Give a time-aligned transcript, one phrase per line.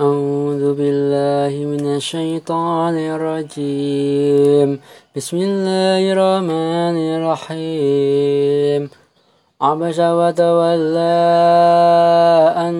[0.00, 4.80] أعوذ بالله من الشيطان الرجيم.
[5.16, 8.90] بسم الله الرحمن الرحيم.
[9.60, 11.24] عبس وتولى
[12.56, 12.74] أن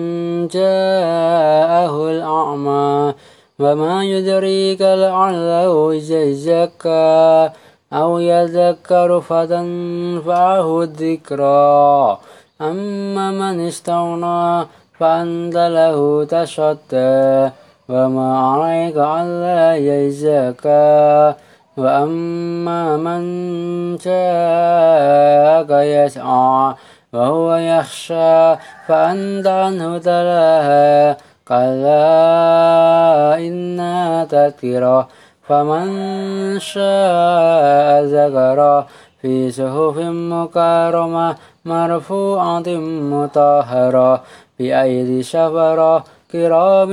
[0.47, 3.13] جاءه الأعمى.
[3.59, 7.49] وما يدريك لعله يزكى
[7.93, 12.17] أو يذكر فتنفعه الذكرى.
[12.61, 14.67] أما من استغنى
[14.99, 17.51] فأنت له تشتى
[17.89, 21.33] وما عليك ألا يزكى
[21.77, 23.21] وأما من
[23.95, 26.75] جاءك يسعى
[27.13, 28.55] وهو يخشى
[28.87, 31.17] فأنت عنه تلاها
[31.47, 35.07] كلا إنا تذكرة
[35.47, 35.87] فمن
[36.59, 38.87] شاء ذكره
[39.21, 39.97] في صحف
[40.33, 42.67] مكرمة مرفوعة
[43.11, 44.23] مطهرة.
[44.59, 46.89] بأيدي شفرة كرام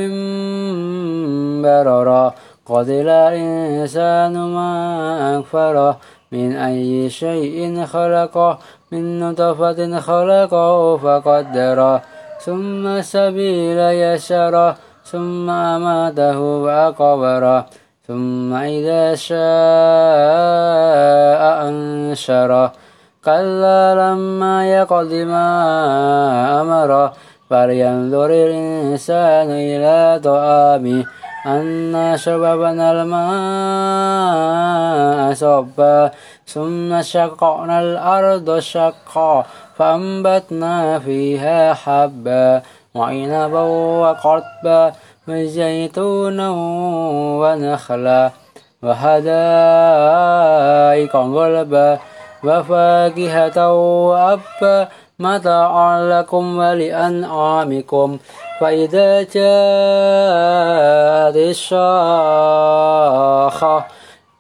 [1.62, 2.34] بررة.
[2.66, 5.96] قتل الإنسان ما أكفره
[6.32, 8.58] من أي شيء خلقه
[8.92, 12.02] من نطفة خلقه فقدره
[12.40, 17.66] ثم السبيل يسره ثم أماته وقبره
[18.08, 19.38] ثم إذا شاء
[21.68, 22.72] أنشره
[23.24, 25.46] كلا لما يقض ما
[26.60, 27.12] أمره
[27.50, 31.04] فلينظر الإنسان إلى طعامه
[31.46, 33.24] أنا شربنا الماء
[35.34, 36.10] صبا
[36.46, 39.44] ثم شققنا الأرض شقا
[39.76, 42.62] فأنبتنا فيها حبا
[42.94, 43.60] وعنبا
[44.00, 44.92] وقربا
[45.28, 46.50] وزيتونا
[47.40, 48.30] ونخلا
[48.82, 49.24] وحدائق
[51.16, 51.98] غلبا
[52.44, 53.72] وفاكهة
[54.08, 54.88] وأبا
[55.24, 58.18] متاعا لكم ولأنعامكم
[58.60, 59.36] فإذا جاءت
[61.36, 62.64] الشاخة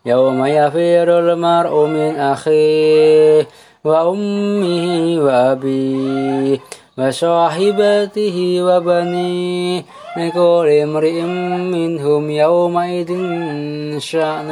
[0.06, 3.48] يوم يفير المرء من أخيه
[3.84, 6.58] وأمه وأبيه
[6.98, 9.82] وصاحبته وبنيه
[10.16, 11.22] لكل امرئ
[11.74, 13.10] منهم يومئذ
[13.98, 14.50] شأن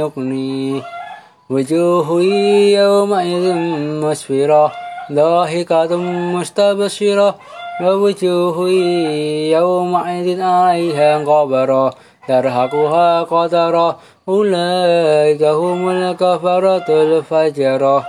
[0.00, 0.82] يغنيه.
[1.50, 2.22] وجوه
[2.80, 3.54] يومئذ
[4.04, 4.72] مسفرة.
[5.14, 5.96] ضاحكة
[6.36, 7.34] مستبشرة
[7.82, 8.68] ووجوه
[9.58, 11.94] يومئذ عليها غبرة
[12.28, 13.96] ترهقها قدرة
[14.28, 18.06] أولئك هم الكفرة الفجرة